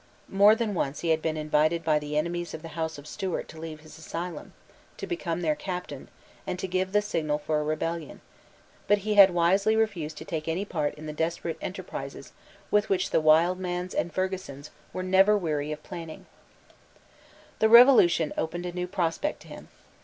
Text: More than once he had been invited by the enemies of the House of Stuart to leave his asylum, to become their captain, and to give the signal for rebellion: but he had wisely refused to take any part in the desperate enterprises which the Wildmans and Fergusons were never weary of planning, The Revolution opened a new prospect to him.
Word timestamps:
More 0.29 0.55
than 0.55 0.73
once 0.73 1.01
he 1.01 1.09
had 1.09 1.21
been 1.21 1.37
invited 1.37 1.83
by 1.85 1.99
the 1.99 2.17
enemies 2.17 2.55
of 2.55 2.63
the 2.63 2.69
House 2.73 2.97
of 2.97 3.05
Stuart 3.05 3.47
to 3.49 3.59
leave 3.59 3.81
his 3.81 3.99
asylum, 3.99 4.53
to 4.97 5.05
become 5.05 5.41
their 5.41 5.53
captain, 5.53 6.07
and 6.47 6.57
to 6.57 6.67
give 6.67 6.91
the 6.91 7.03
signal 7.03 7.37
for 7.37 7.63
rebellion: 7.63 8.21
but 8.87 8.97
he 9.05 9.13
had 9.13 9.29
wisely 9.29 9.75
refused 9.75 10.17
to 10.17 10.25
take 10.25 10.47
any 10.47 10.65
part 10.65 10.95
in 10.95 11.05
the 11.05 11.13
desperate 11.13 11.59
enterprises 11.61 12.31
which 12.71 13.11
the 13.11 13.21
Wildmans 13.21 13.93
and 13.93 14.11
Fergusons 14.11 14.71
were 14.91 15.03
never 15.03 15.37
weary 15.37 15.71
of 15.71 15.83
planning, 15.83 16.25
The 17.59 17.69
Revolution 17.69 18.33
opened 18.35 18.65
a 18.65 18.71
new 18.71 18.87
prospect 18.87 19.41
to 19.43 19.49
him. 19.49 19.67